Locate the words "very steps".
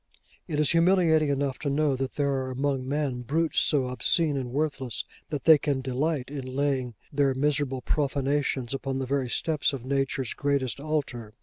9.05-9.73